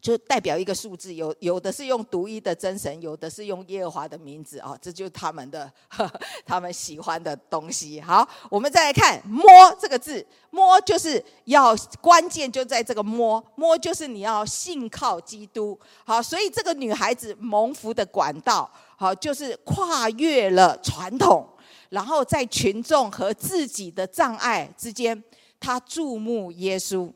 [0.00, 1.14] 就代表一个数字。
[1.14, 6.10] 有有的是用独一的真神，有的是用耶和华的名字啊，这就是他们的呵
[6.44, 8.00] 他们喜欢的东西。
[8.00, 9.46] 好，我们再来看“摸”
[9.78, 15.78] 这个字，“摸”就是要关键就在这个“摸”，“摸”就是你要信靠基督。
[16.04, 21.48] 好，所以这个女孩子蒙福的管道，好，就是跨越了传统。
[21.90, 25.22] 然后在群众和自己的障碍之间，
[25.58, 27.12] 他注目耶稣，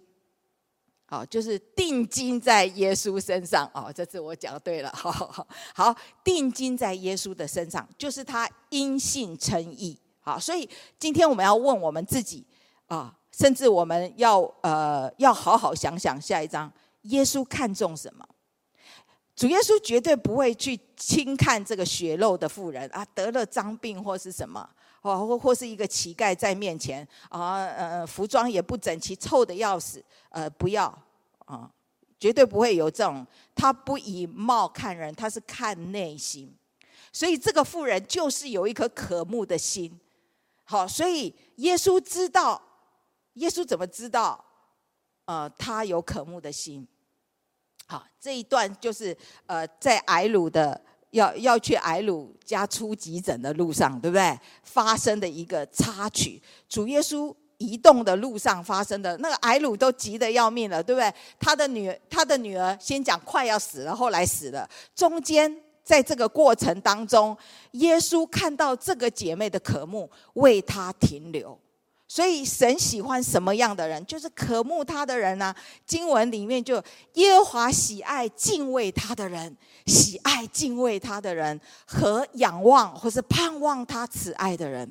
[1.07, 3.71] 好，就是定睛在耶稣身上。
[3.75, 9.99] 哦，这次我讲对了， 好好好，定睛在耶稣的身上，就是他因信称义。
[10.21, 12.47] 好，所以今天我们要问我们自己
[12.87, 16.71] 啊，甚至我们要呃要好好想想下一章，
[17.03, 18.27] 耶稣看重什么？
[19.39, 24.69] 主耶稣绝对不会去轻看这个血肉的妇人啊，得了脏病或是什么，
[25.01, 30.87] 或或是一个乞丐在面前啊，呃，服装也不整齐，臭的要死，呃，不要
[31.45, 31.71] 啊，
[32.19, 33.25] 绝对不会有这种。
[33.55, 36.53] 他不以貌看人，他是看内心。
[37.13, 40.01] 所以这个妇人就是有一颗渴慕的心。
[40.65, 42.61] 好，所以耶稣知道，
[43.35, 44.45] 耶稣怎么知道？
[45.27, 46.89] 呃，他有渴慕的心。
[47.91, 50.79] 好，这一段就是呃，在埃鲁的
[51.13, 54.39] 要要去埃鲁家出急诊的路上，对不对？
[54.63, 61.11] 发生的一个插曲，主耶稣移动的路上发生的那个埃鲁都急得要命了，对不对？
[61.41, 64.69] 他的女他的女儿先讲快要死了，后来死了。
[64.95, 65.51] 中间
[65.83, 67.35] 在这个过程当中，
[67.73, 71.59] 耶稣看到这个姐妹的渴慕，为她停留。
[72.11, 74.05] 所以神喜欢什么样的人？
[74.07, 75.55] 就是渴慕他的人啊。
[75.87, 76.83] 经文里面就
[77.15, 84.91] 耶和华喜爱敬畏他的人，喜爱敬畏他的人和仰望或是盼望他慈爱的人。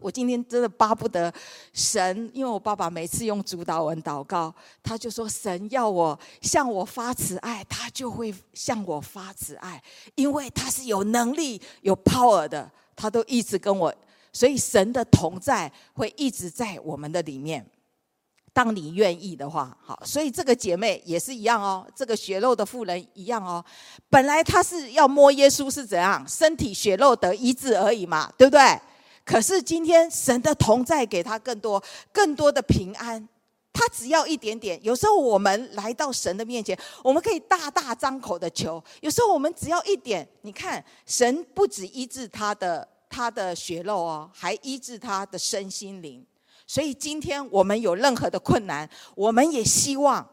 [0.00, 1.32] 我今天真的巴不得
[1.74, 9.80] 神，因为我爸爸每次用主祷文祷告，他就说神要我向我发慈爱，他就会向我发慈爱，
[10.14, 13.94] 因为他是有能力、有 power 的，他都一直跟我。
[14.32, 17.64] 所以神的同在会一直在我们的里面，
[18.54, 20.02] 当你愿意的话，好。
[20.06, 23.62] 所以这个姐妹也是一样哦，这个血肉的妇人一样哦。
[24.08, 28.80] 本来她是要摸耶稣是怎样，身体血肉得医治而已嘛，对不对？
[29.24, 33.28] 可是今天神的同在给她更多、更多的平安。
[33.70, 34.82] 她只要一点点。
[34.82, 38.82] 有时候我们来到神的面前，我们可以大大张口的求。
[39.02, 42.88] 有时候我们只要一点，你看神不止医治她的。
[43.12, 46.26] 他的血肉哦，还医治他的身心灵。
[46.66, 50.26] 所以今天我们有任何的困难，我们也希望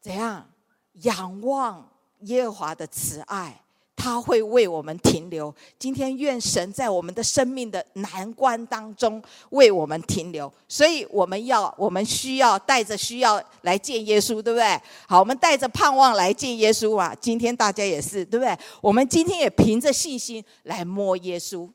[0.00, 0.50] 怎样
[0.94, 1.88] 仰望
[2.22, 3.62] 耶和华的慈爱，
[3.98, 5.52] 他会为我们停留。
[5.76, 10.50] 今天愿神在我们的生命的难关当中为我们停留。
[10.68, 14.80] 所以我们要，我们需要带着需要来见耶稣，对不对？
[15.08, 17.12] 好，我们带着盼望来见耶稣啊！
[17.20, 18.56] 今天大家也是，对不对？
[18.80, 21.68] 我们今天也凭着信心来摸耶稣。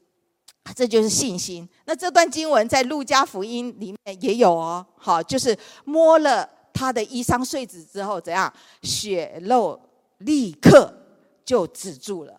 [0.73, 1.67] 这就是信心。
[1.83, 4.85] 那这段经文在路加福音里面也有哦。
[4.95, 8.51] 好，就是摸了他的衣裳繸子之后，怎样？
[8.81, 9.77] 血肉
[10.19, 11.02] 立刻
[11.45, 12.33] 就止住了。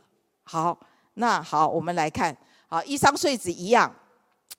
[0.45, 0.79] 好，
[1.15, 2.37] 那好，我们来看，
[2.69, 3.93] 好，衣裳繸子一样。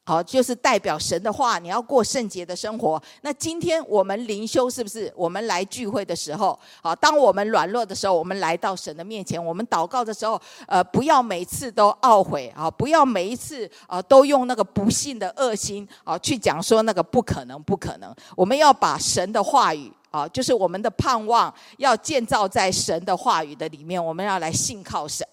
[0.07, 3.01] 好，就是代表神的话，你要过圣洁的生活。
[3.21, 5.11] 那今天我们灵修是不是？
[5.15, 18.13] 我们来聚会的时候，好，当我们软弱的时候，我们来到神的面前，我们祷告的时候，呃，不要每次都懊悔啊，不要每一次啊都用那个不信的恶心啊去讲说那个不可能，不可能。
[18.35, 24.03] 我们要把神的话语啊，就是我们的盼望，要建造在神的话语的里面。
[24.03, 25.27] 我们要来信靠神。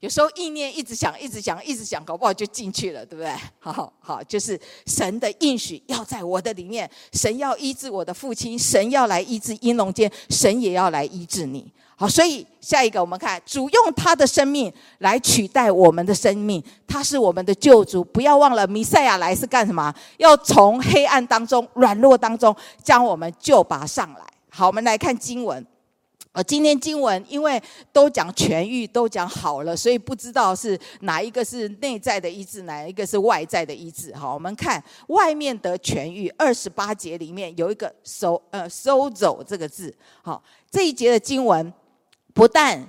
[0.00, 3.30] 有时候意念一直想，一直想，一直想，搞不好就进去了，对不对？
[3.58, 6.90] 好好，就是神的应许要在我的里面。
[7.12, 11.70] 神要医治我的父亲，神要来医治英龙坚，神也要来医治你。
[11.96, 18.02] 好，所以下一个我们看，主用他的生命来取代我们的生命，他是我们的救主。
[18.02, 19.94] 不要忘了，弥赛亚来是干什么？
[20.16, 24.24] 要从黑暗当中、软弱当中将我们救拔上来。
[24.48, 25.62] 好，我们来看经文。
[26.32, 27.60] 呃，今天经文因为
[27.92, 34.14] 都讲痊愈，都讲好了，所以不知道是哪一个是内在的医治，哪一个是外在的医治。
[34.14, 39.92] 好，我们看外面的痊愈，二十八节里面有一个收呃收走这个字。
[40.22, 40.40] 好，
[40.70, 41.72] 这一节的经文
[42.32, 42.88] 不但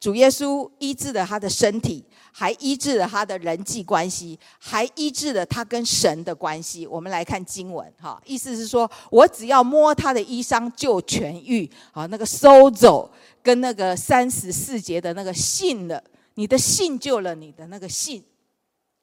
[0.00, 2.04] 主耶稣医治了他的身体。
[2.32, 6.86] 还医治了他的人际关系，还医治了他跟神的关系。
[6.86, 11.68] 我们来看经文，哈，意思是说我只要摸他的衣裳就痊愈。
[11.90, 13.10] 好，那个收走
[13.42, 16.00] 跟那个三十四节的那个信了，
[16.34, 18.22] 你的信救了你的那个信，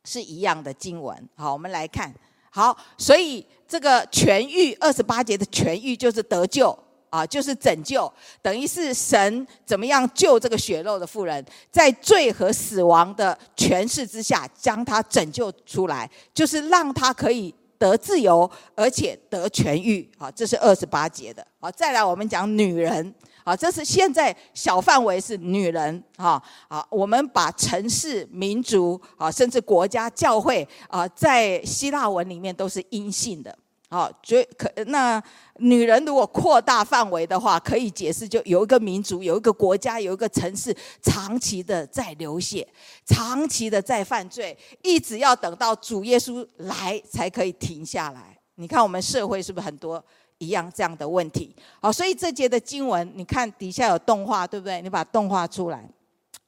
[0.05, 1.29] 是一样的经文。
[1.35, 2.15] 好，我们来看，
[2.49, 6.86] 好，所以这个痊愈二十八节的痊愈就是得救。
[7.17, 8.11] 啊，就是拯救，
[8.43, 20.07] 等于是神怎么样救这个血肉的妇人，在罪和死亡的权势之下，将他拯救出来，就是让他可以得自由，而且得痊愈。
[20.15, 21.45] 好，这是二十八节的。
[21.59, 23.11] 好，再来我们讲女人。
[23.43, 26.03] 好，这是现在小范围是女人。
[26.17, 33.57] 哈，好，我们把城市、民族啊，甚至国家、教会啊，在希腊文里面都是阴性的。
[33.89, 35.21] 好，所以可那
[35.59, 42.67] 女人如果扩大范围的话，可以解释就有一个民族、有一个国家、有一个城市，长期的在流血，
[43.05, 48.37] 长期的在犯罪，一直要等到主耶稣来才可以停下来。
[48.55, 50.03] 你看我们社会是不是很多
[50.39, 51.55] 一样这样的问题？
[51.79, 54.81] 好，所以这节的经文，你看底下有动画，对不对？
[54.81, 55.89] 你把动画出来。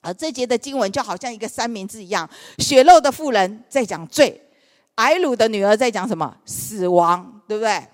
[0.02, 4.42] 啊，这节的经文就好像一个三明治一样，血肉的妇人在讲罪，
[5.00, 6.36] 睚鲁的女儿在讲什么？
[6.44, 7.88] 死亡，对不对？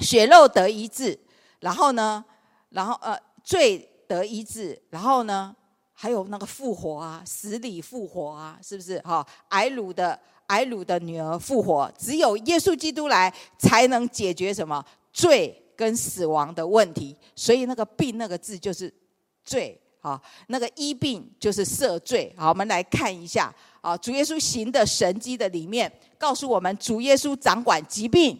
[0.00, 1.16] 血肉得医治，
[1.60, 2.24] 然后呢，
[2.70, 5.54] 然后呃，罪得医治，然后呢，
[5.92, 8.98] 还有那个复活啊，死里复活啊，是不是？
[9.02, 17.16] 哈，睚鲁的睚鲁的女儿复活，只有耶稣基督来才能解决什么罪跟死亡的问题。
[17.36, 18.92] 所以那个病那个字就是
[19.44, 19.78] 罪。
[20.00, 22.34] 好，那个医病就是赦罪。
[22.36, 23.54] 好，我们来看一下。
[23.80, 25.92] 啊，主耶稣行的神迹的里面，
[26.22, 28.38] 告诉我们，主耶稣掌管疾病，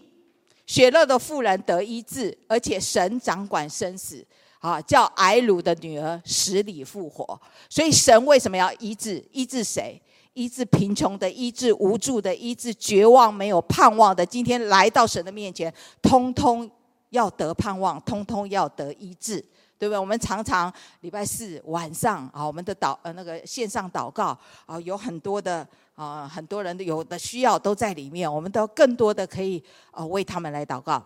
[0.66, 4.24] 血漏的妇人得医治，而且神掌管生死。
[4.60, 7.40] 啊，叫睚鲁的女儿死里复活。
[7.68, 9.20] 所以神为什么要医治？
[9.32, 10.00] 医治谁？
[10.34, 14.24] 医治贫穷的，医治无助的，医治绝望没有盼望的。
[14.24, 16.70] 今天来到神的面前，通通
[17.10, 19.44] 要得盼望，通通要得医治。
[19.76, 19.98] 对不对？
[19.98, 31.02] 我们常常礼拜四晚上啊，我们的祷呃那个线上祷告啊，有很多的啊，很多人有的需要都在里面，我们都更多的可以啊为他们来祷告。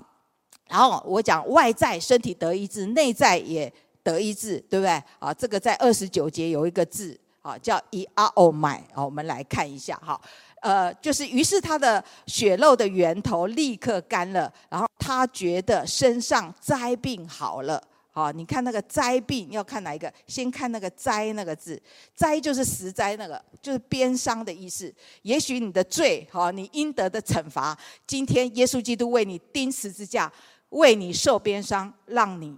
[0.68, 3.72] 然后我讲外在身体得医治，内在也
[4.02, 5.02] 得医治，对不对？
[5.18, 10.20] 啊，这个在二十九节有一个字啊，叫以阿欧买啊，我们来看一下哈。
[10.62, 17.80] 呃，就是于是他的血肉的源头立刻干了，然后他觉得身上灾病好了。
[18.16, 20.10] 好，你看那个灾病要看哪一个？
[20.26, 21.78] 先看那个灾那个字，
[22.14, 24.90] 灾就是十灾那个，就是鞭伤的意思。
[25.20, 30.32] 也许你的罪，好，你应得的惩罚，今天耶稣基督为你钉十字架，
[30.70, 32.56] 为你受鞭伤，让你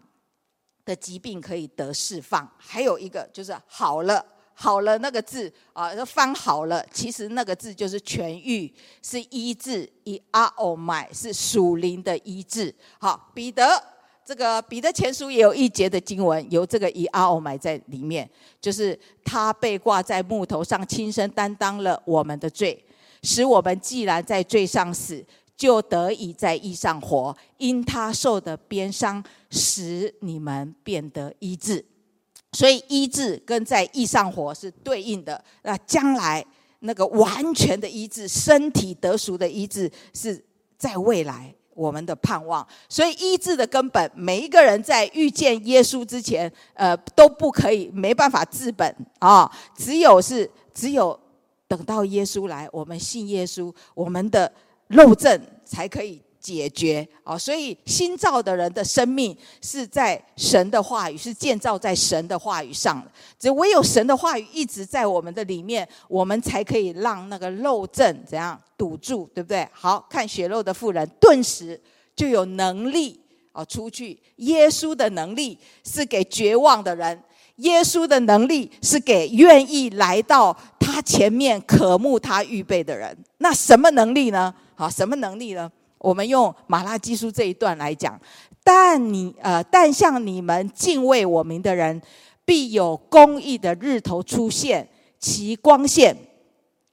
[0.85, 2.49] 的疾病可以得释放。
[2.57, 12.73] 还有一个就是好了，好了那个字啊，翻好了，其实那个字就是痊愈，是医治，以阿欧买是属灵的医治。
[13.01, 13.98] 好，彼得。
[14.29, 18.29] 这个彼得前书也有一节的经文，有这个以阿欧埋在里面，
[18.61, 22.85] 就是他被挂在木头上，亲身担当了我们的罪，
[23.23, 25.25] 使我们既然在罪上死，
[25.57, 27.35] 就得以在义上活。
[27.57, 31.83] 因他受的鞭伤，使你们变得医治。
[32.53, 35.43] 所以医治跟在义上活是对应的。
[35.63, 36.45] 那将来
[36.81, 40.45] 那个完全的医治，身体得赎的医治，是
[40.77, 41.55] 在未来。
[41.79, 49.49] 我们的盼望，所以医治的根本，每一个人在遇见耶稣之前，呃，都不可以，没办法治本啊。
[49.77, 51.17] 只有是，只有
[51.69, 54.53] 等到耶稣来，我们信耶稣，我们的
[54.89, 57.37] 肉症才可以解决啊。
[57.37, 63.11] 所以新造的人的生命是在神的话语，是建造在神的话语上的。
[63.39, 68.59] 只唯有神的话语一直在我们的里面，我们才可以让那个漏症怎样？
[68.79, 69.69] 堵住，对不对？
[69.73, 71.79] 好，看血肉的妇人，顿时
[72.17, 73.21] 就有能力
[73.53, 74.19] 啊出去。
[74.37, 77.21] 耶稣的能力是给绝望的人，
[77.57, 83.17] 耶稣的能力是给愿意来到他前面渴慕他预备的人。
[83.39, 84.55] 那什么能力呢？
[84.77, 85.71] 好，什么能力呢？
[85.99, 88.21] 我们用马拉基书这一段来讲。
[88.65, 92.01] 但你呃，但像你们敬畏我名的人，
[92.45, 94.87] 必有公义的日头出现，
[95.19, 96.15] 其光线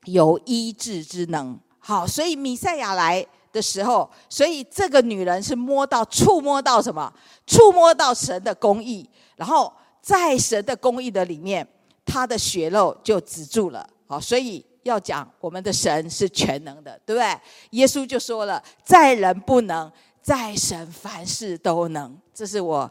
[0.06, 1.60] 有医治之能。
[1.80, 7.14] 好，所以米赛亚来的时候，所以这个女人是摸到、触摸到什么？
[7.46, 11.68] 触摸到神的公义，然后在神的公义的里面，
[12.06, 13.86] 她的血肉就止住了。
[14.08, 17.40] 好，所以要讲我们的神是全能的，对不对？
[17.72, 22.90] 耶稣就说了：“在人不能，在神凡事都能。”这是我，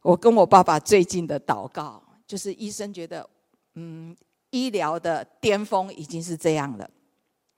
[0.00, 3.28] 我跟我爸爸最近的祷告，就是医生觉得，
[3.74, 4.16] 嗯，
[4.50, 6.88] 医疗的巅峰已经是这样了。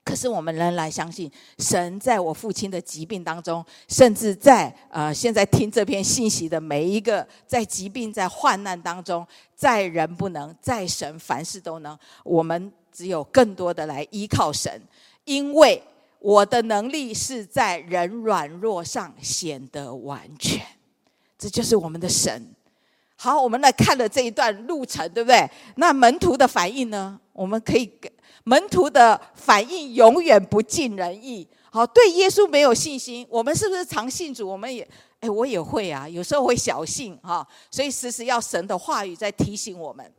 [0.03, 11.97] 可是我们仍然相信，神在我父亲的疾病当中，甚至在呃现在听这篇信息的每一个，在疾病在患难当中，在人不能，在神凡事都能。
[12.23, 14.81] 我们只有更多的来依靠神，
[15.23, 15.83] 因为
[16.17, 20.65] 我的能力是在人软弱上显得完全。
[21.37, 22.51] 这就是我们的神。
[23.15, 25.47] 好，我们来看了这一段路程，对不对？
[25.75, 27.19] 那门徒的反应呢？
[27.33, 27.87] 我们可以。
[28.45, 31.47] 门徒的反应永远不尽人意。
[31.69, 34.47] 好，对耶稣没有信心，我们是不是常信主？
[34.47, 34.87] 我们也，
[35.19, 37.47] 哎，我也会啊，有时候会小信哈。
[37.69, 40.11] 所以时时要神的话语在提醒我们。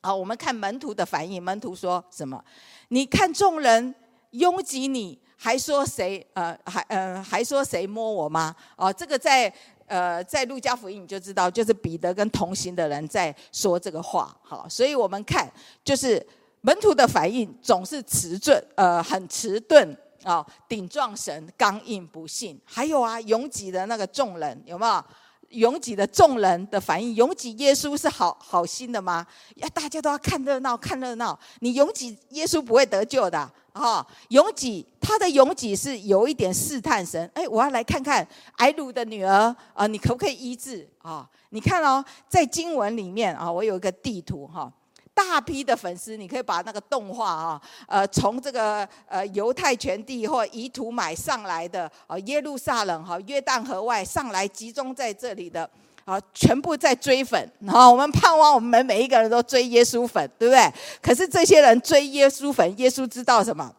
[0.00, 1.42] 好，我们看门徒的反应。
[1.42, 2.42] 门徒说什么？
[2.88, 3.94] 你看众人
[4.30, 6.26] 拥挤你，还说谁？
[6.34, 8.54] 呃，还呃，还说谁摸我吗？
[8.76, 9.52] 哦，这个在
[9.86, 14.36] 呃，在路加福音你就知道，就是彼得跟同行的人在说这个话。
[14.42, 15.50] 好，所以我们看
[15.84, 16.26] 就是。
[16.62, 22.60] 门徒的反应总是迟钝，呃，很迟钝，啊，顶撞神，刚硬不信。
[22.66, 25.04] 还有啊，拥挤的那个众人有没有？
[25.50, 29.26] 拥挤的众人的反应，拥挤耶稣是好好心的吗？
[29.56, 31.38] 要大家都要看热闹，看热闹。
[31.60, 34.06] 你拥挤耶稣不会得救的啊！
[34.28, 37.28] 拥挤他的拥挤是有一点试探神。
[37.34, 38.26] 哎，我要来看看
[38.56, 41.28] 埃鲁的女儿啊，你可不可以医治啊？
[41.50, 44.72] 你看哦，在经文里面啊，我有一个地图哈。
[45.28, 55.68] 大批的粉丝，你可以把那个动画啊，呃，从这个呃犹太全地或以土买上来的啊，耶路撒冷哈，约旦河外上来集中在这里的
[56.04, 57.48] 啊，全部在追粉。
[57.60, 60.72] 然后我们盼望我们每一个人都追耶稣粉，对不对？
[61.00, 63.72] 可是这些人追耶稣粉，耶稣知道什么？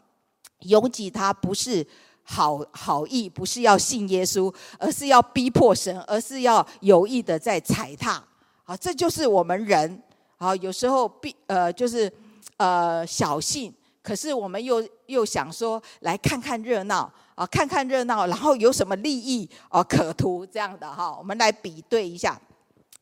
[0.60, 1.86] 拥挤他不是
[2.24, 8.24] 好好意，不是要信耶稣，而是要逼迫神，而是要有意的在踩踏。
[8.64, 10.02] 啊，这就是我们人。
[10.42, 12.12] 好，有时候必呃就是
[12.58, 13.72] 呃小信，
[14.02, 22.42] 可是我们又又想说来看看热闹啊，看看热闹，然后有什么利益啊可图这样的哈，我们来比对一下，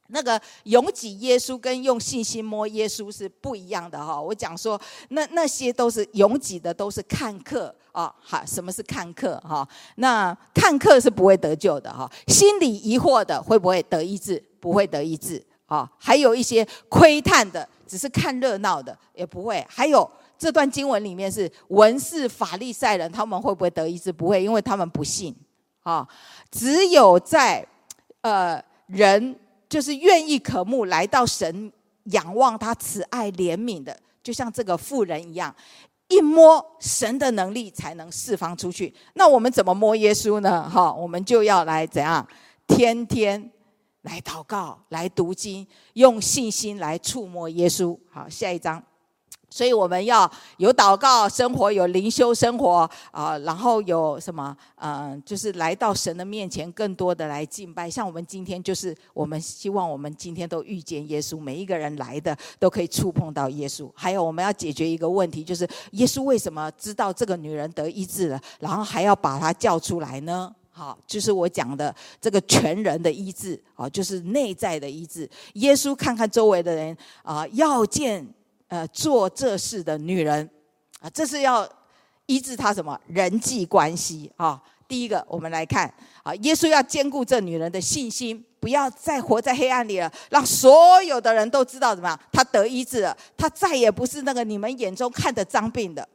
[0.07, 4.21] 那个拥挤耶稣跟用信心摸耶稣是不一样的哈。
[4.21, 4.77] 我讲说
[5.07, 8.13] 那那些都是拥挤的，都是看客啊。
[8.19, 9.65] 好，什么是看客哈？
[9.95, 12.11] 那看客是不会得救的哈。
[12.27, 14.43] 心里疑惑的会不会得医治？
[14.59, 15.41] 不会得医治。
[15.69, 19.63] 啊，还有一些窥探的，只是看热闹的，也不会。
[19.69, 24.11] 还有这段经文里面是文士、法利赛人，他们会不会得医治？
[24.11, 25.35] 不会，因为他们不信。
[25.83, 26.07] 啊，
[26.49, 27.65] 只有在
[28.21, 29.35] 呃人
[29.69, 31.71] 就是愿意渴慕来到神
[32.05, 35.55] 仰望他慈爱怜悯的，就像这个妇人一样，
[36.07, 38.91] 一摸神的能力才能释放出去。
[39.13, 40.67] 那我们怎么摸耶稣呢？
[40.67, 42.27] 哈，我们就要来怎样？
[42.67, 43.51] 天天。
[44.03, 47.97] 来祷告，来读经，用信心来触摸耶稣。
[48.11, 48.81] 好，下一章。
[49.51, 54.55] 所以我们要有祷告生活，有灵修生活啊，然后有什么？
[54.75, 57.89] 嗯，就是来到神的面前，更多的来敬拜。
[57.89, 63.89] 像我们今天，就是我们希望我们今天都遇见耶稣，每一个人来的都可以触碰到耶稣。
[63.95, 70.53] 还有，我们要解决一个问题，就是耶稣为什么知道这个女人得医治了，然后还要把她叫出来呢？
[70.79, 75.29] 好，就是我讲的这个全人的医治啊，就是内在的医治。
[75.55, 78.25] 耶稣看看周围的人啊，要见
[78.69, 80.49] 呃做这事的女人
[81.01, 81.69] 啊，这是要
[82.27, 84.63] 医治他什么人际关系啊？
[84.87, 96.07] 第一个，我们来看啊，耶稣要兼顾这女人的信心，不要再活在黑暗里了，让所有的人都知道怎么样，她得医治了，她再也不是那个你们眼中看的脏病的。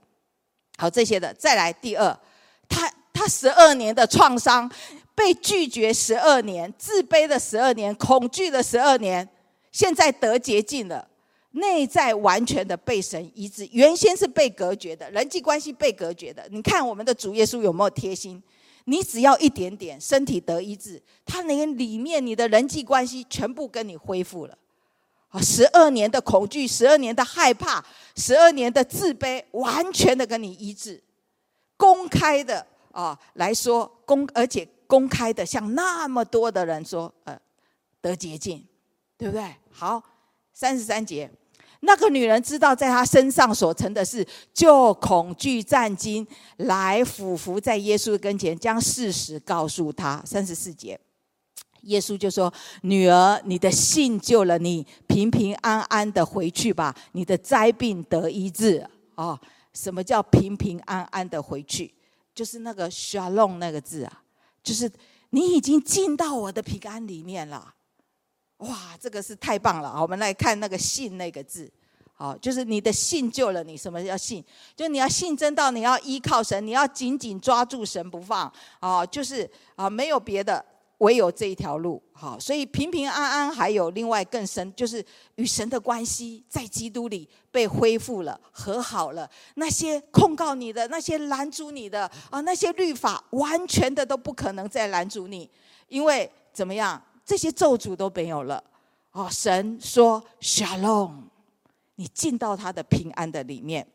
[0.79, 2.19] 好，这些的，再来第二，
[2.67, 2.91] 他。
[3.15, 4.71] 他十二年的创伤，
[5.15, 9.27] 被拒绝十二年，自卑的十二年，恐惧的十二年，
[9.71, 11.09] 现在得洁净了，
[11.53, 13.67] 内在完全的被神医治。
[13.71, 16.45] 原先是被隔绝的，人际关系被隔绝的。
[16.51, 18.43] 你看我们的主耶稣有没有贴心？
[18.87, 24.59] 你只要一点点，身体得医治，他连里面你的人际关系全部跟你恢复了。
[25.29, 27.83] 啊，十二年的恐惧，十二年的害怕，
[28.17, 31.01] 十二年的自卑，完全的跟你医治，
[31.77, 32.67] 公开的。
[32.95, 37.37] 啊，来说公，而且公开的向那么多的人说，呃，
[38.01, 38.65] 得洁净，
[39.19, 39.45] 对不对？
[39.71, 40.01] 好，
[40.53, 41.29] 三十三节，
[41.81, 46.25] 那个女人知道在她身上所成的事，就恐惧战惊，
[46.59, 50.23] 来俯伏在耶稣跟前，将事实告诉他。
[50.25, 50.99] 三十四节，
[51.83, 59.39] 耶稣就说：“女儿，你的信救了你，平平安安的回去吧，你的灾病得医治。”哦，
[59.73, 61.93] 什么叫平平安安的回去？
[62.35, 64.23] 就是那个沙龙那个字啊，
[64.63, 64.91] 就是
[65.31, 67.75] 你已经进到我的平安里面了，
[68.59, 70.01] 哇，这个是太棒了！
[70.03, 71.71] 我们来看那个信那个字，
[72.15, 73.77] 好，就是你的信救了你。
[73.77, 74.45] 什么叫信？
[74.75, 79.05] 就你要信真到，你要依靠神，你要紧紧抓住神不放啊！
[79.07, 80.65] 就是啊，没有别的。
[80.99, 89.29] 唯有这一条路，好，所以平平安安，还有另外更深，就是与神的关系在基督里被恢复了，和好了。
[89.57, 95.51] 那些控告你的，那些拦阻你的啊，那些律法，完全的都不可能再拦阻你，
[95.89, 98.63] 因为怎么样，这些咒诅都没有了。
[99.11, 101.25] 哦，神说 Shalom，
[101.97, 103.87] 你进到他的平安的里面。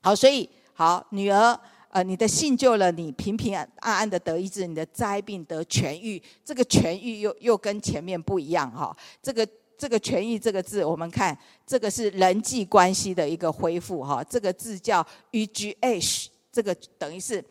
[0.00, 1.60] 好，所以好，女儿。
[1.90, 6.22] 呃，你的信救了你，平平安安的得医治，你的灾病得痊愈。
[6.44, 8.96] 这个痊愈又又跟前面不一样哈。
[9.20, 11.36] 这个这个痊愈这个字，我们看
[11.66, 14.22] 这个是人际关系的一个恢复哈。
[14.22, 17.44] 这个字叫 UGH，这个等于是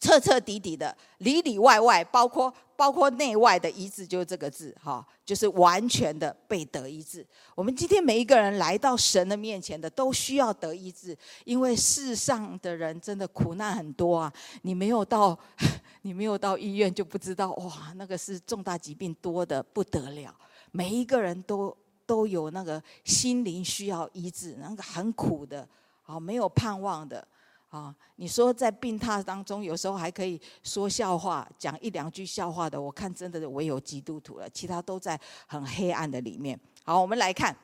[0.00, 7.24] 彻彻底底的，里里外外，包括包括内外的医治，就是这个字哈，就是完全的被得医治。
[7.54, 14.32] 我们今天每一个人来到神的面前的，都需要得医治，因为世上的人真的苦难很多啊。
[14.62, 15.38] 你没有到，
[16.00, 20.34] 你没有到医院就不知道哇，那个是重大疾病多得不得了。
[20.72, 21.76] 每一个人都
[22.06, 25.68] 都有那个心灵需要医治，那个很苦的
[26.04, 27.28] 啊，没有盼望的。
[27.74, 35.18] 啊，你说在病榻当中，有时候还可以说笑话，讲一两句笑话的，我看真的唯有基督徒了，其他都在
[35.48, 36.56] 很黑暗的里面。
[36.84, 37.56] 好，我们来看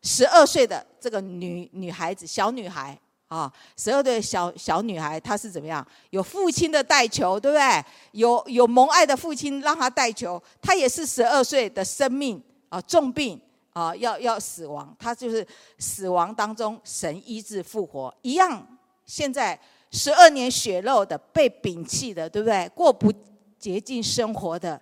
[0.00, 2.98] 十二岁的这个女女孩子，小女孩
[3.28, 5.86] 啊，十二岁的小小女孩，她是怎么样？
[6.08, 7.84] 有父亲的带球，对不对？
[8.12, 13.38] 有有蒙爱的父亲让她带球，她也是十二岁的生命啊，重病
[13.74, 15.46] 啊，要要死亡，她就是
[15.78, 18.66] 死亡当中神医治复活一样。
[19.10, 19.58] 现在
[19.90, 22.68] 十二年血肉的被摒弃的，对不对？
[22.76, 23.12] 过不
[23.58, 24.80] 洁净生活的，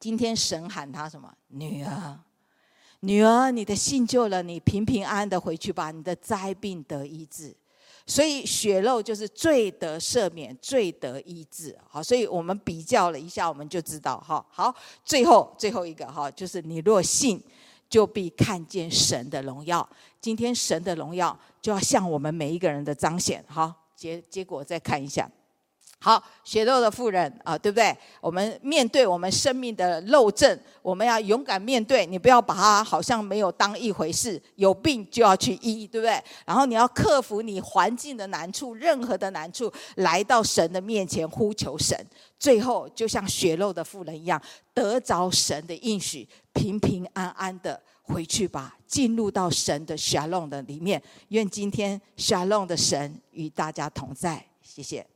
[0.00, 1.32] 今天神喊他什么？
[1.46, 2.18] 女儿，
[2.98, 7.54] 女儿，你的信救了你，平平安安的回去吧，你的灾病得医治。
[8.06, 11.78] 所以血肉就是罪得赦免，罪得医治。
[11.88, 14.44] 好，所以我们比较了一下，我们就知道哈。
[14.50, 14.74] 好，
[15.04, 17.40] 最后最后一个哈，就是你若信。
[17.88, 19.88] 就必看见神的荣耀。
[20.20, 23.44] 今天神的荣耀就要向我们每一个人的彰显。
[23.48, 25.30] 好，结结果再看一下。
[26.00, 27.92] 好，血肉的妇人啊，对不对？
[28.20, 32.06] 我们面对我们生命的漏症，我们要勇敢面对。
[32.06, 36.22] 你不要把它好像没有当一回事，有病就要去医，对不对？
[36.46, 41.98] 然后你要克服你环境的难处，任何的难处，来到神的面前呼求神。
[42.38, 44.40] 最后，就像血肉的妇人一样，
[44.72, 46.28] 得着神的应许，
[46.58, 51.00] 平平安安的回去吧，进入到神的 Shalom 的里面。
[51.28, 54.44] 愿今天 Shalom 的神与大家同在。
[54.60, 55.06] 谢谢。